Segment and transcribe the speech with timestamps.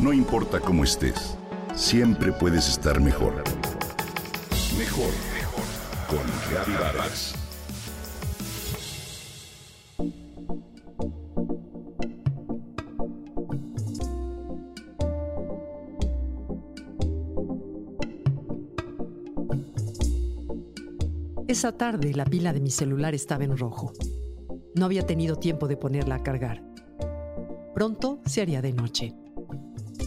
[0.00, 1.36] No importa cómo estés,
[1.74, 3.42] siempre puedes estar mejor.
[4.78, 5.64] Mejor, mejor.
[6.08, 6.20] Con
[6.52, 7.34] Reavivadas.
[21.48, 23.92] Esa tarde la pila de mi celular estaba en rojo.
[24.76, 26.62] No había tenido tiempo de ponerla a cargar.
[27.74, 29.16] Pronto se haría de noche.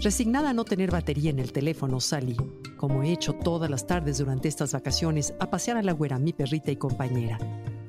[0.00, 2.36] Resignada a no tener batería en el teléfono, salí,
[2.76, 6.32] como he hecho todas las tardes durante estas vacaciones, a pasear a la güera, mi
[6.32, 7.36] perrita y compañera,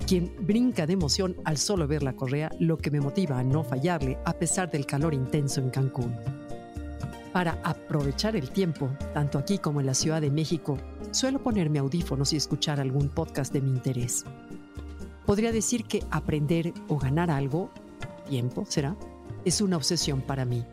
[0.08, 3.64] quien brinca de emoción al solo ver la correa, lo que me motiva a no
[3.64, 6.16] fallarle a pesar del calor intenso en Cancún.
[7.32, 10.80] Para aprovechar el tiempo, tanto aquí como en la Ciudad de México,
[11.12, 14.26] suelo ponerme audífonos y escuchar algún podcast de mi interés.
[15.28, 17.70] Podría decir que aprender o ganar algo,
[18.28, 18.96] tiempo será,
[19.46, 20.66] es una obsesión para mí.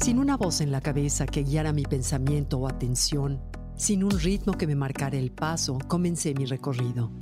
[0.00, 3.38] Sin una voz en la cabeza que guiara mi pensamiento o atención,
[3.76, 7.12] sin un ritmo que me marcara el paso, comencé mi recorrido.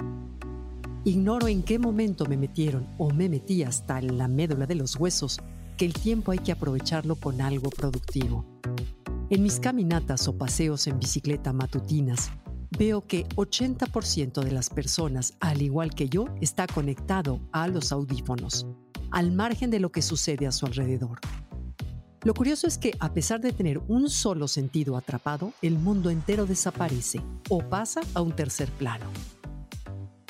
[1.02, 5.40] Ignoro en qué momento me metieron o me metí hasta la médula de los huesos
[5.76, 8.46] que el tiempo hay que aprovecharlo con algo productivo.
[9.28, 12.30] En mis caminatas o paseos en bicicleta matutinas,
[12.78, 18.68] veo que 80% de las personas, al igual que yo, está conectado a los audífonos,
[19.10, 21.18] al margen de lo que sucede a su alrededor.
[22.24, 26.46] Lo curioso es que a pesar de tener un solo sentido atrapado, el mundo entero
[26.46, 29.06] desaparece o pasa a un tercer plano.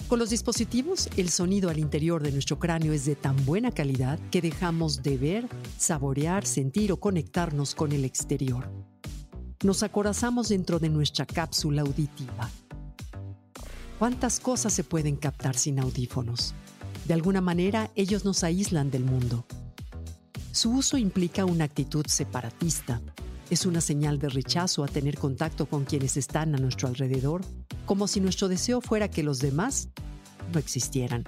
[0.06, 4.19] Con los dispositivos, el sonido al interior de nuestro cráneo es de tan buena calidad
[4.31, 8.70] que dejamos de ver, saborear, sentir o conectarnos con el exterior.
[9.62, 12.50] Nos acorazamos dentro de nuestra cápsula auditiva.
[13.98, 16.55] ¿Cuántas cosas se pueden captar sin audífonos?
[17.06, 19.44] De alguna manera, ellos nos aíslan del mundo.
[20.59, 23.01] Su uso implica una actitud separatista.
[23.48, 27.43] Es una señal de rechazo a tener contacto con quienes están a nuestro alrededor
[27.87, 29.88] como si nuestro deseo fuera que los demás
[30.53, 31.22] no existieran.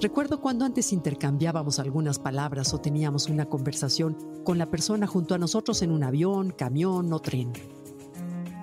[0.00, 5.38] Recuerdo cuando antes intercambiábamos algunas palabras o teníamos una conversación con la persona junto a
[5.38, 7.52] nosotros en un avión, camión o tren.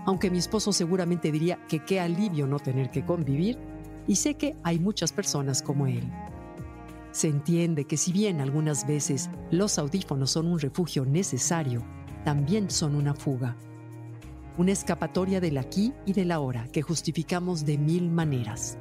[0.06, 3.58] Aunque mi esposo seguramente diría que qué alivio no tener que convivir,
[4.08, 6.10] y sé que hay muchas personas como él.
[7.20, 11.84] Se entiende que si bien algunas veces los audífonos son un refugio necesario,
[12.24, 13.58] también son una fuga
[14.58, 18.78] una escapatoria del aquí y del ahora que justificamos de mil maneras.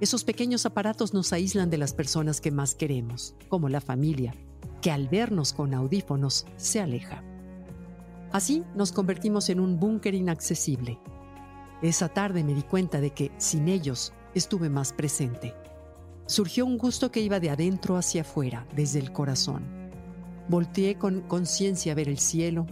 [0.00, 4.32] Esos pequeños aparatos nos aíslan de las personas que más queremos, como la familia,
[4.80, 7.24] que al vernos con audífonos se aleja.
[8.30, 11.00] Así nos convertimos en un búnker inaccesible.
[11.82, 15.54] Esa tarde me di cuenta de que sin ellos estuve más presente.
[16.28, 19.66] Surgió un gusto que iba de adentro hacia afuera, desde el corazón.
[20.48, 22.66] Volteé con conciencia a ver el cielo,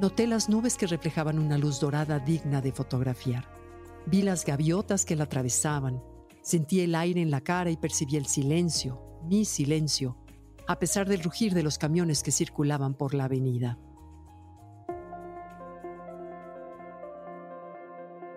[0.00, 3.48] Noté las nubes que reflejaban una luz dorada digna de fotografiar.
[4.04, 6.02] Vi las gaviotas que la atravesaban.
[6.42, 10.18] Sentí el aire en la cara y percibí el silencio, mi silencio,
[10.68, 13.78] a pesar del rugir de los camiones que circulaban por la avenida.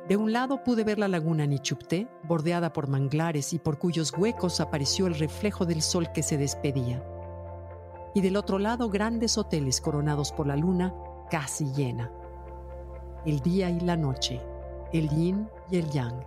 [0.10, 4.60] De un lado pude ver la laguna Nichupté, bordeada por manglares y por cuyos huecos
[4.60, 7.06] apareció el reflejo del sol que se despedía.
[8.16, 10.96] Y del otro lado grandes hoteles coronados por la luna
[11.30, 12.12] casi llena.
[13.24, 14.42] El día y la noche,
[14.92, 16.26] el yin y el yang.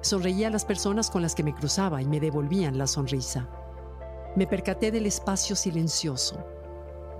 [0.00, 3.50] Sonreía a las personas con las que me cruzaba y me devolvían la sonrisa.
[4.34, 6.42] Me percaté del espacio silencioso,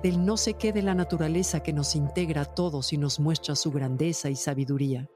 [0.03, 3.55] del no sé qué de la naturaleza que nos integra a todos y nos muestra
[3.55, 5.11] su grandeza y sabiduría.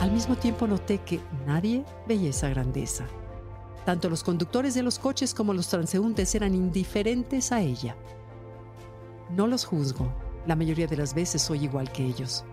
[0.00, 3.06] Al mismo tiempo noté que nadie veía esa grandeza.
[3.86, 7.96] Tanto los conductores de los coches como los transeúntes eran indiferentes a ella.
[9.30, 10.12] No los juzgo,
[10.46, 12.44] la mayoría de las veces soy igual que ellos.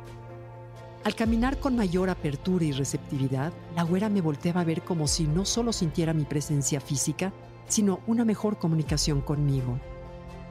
[1.04, 5.26] Al caminar con mayor apertura y receptividad, la güera me volteaba a ver como si
[5.26, 7.34] no solo sintiera mi presencia física,
[7.68, 9.80] sino una mejor comunicación conmigo.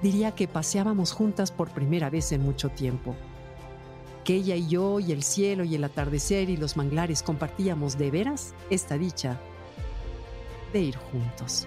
[0.03, 3.17] Diría que paseábamos juntas por primera vez en mucho tiempo.
[4.25, 8.11] Que ella y yo y el cielo y el atardecer y los manglares compartíamos de
[8.11, 9.41] veras esta dicha
[10.73, 11.67] de ir juntos.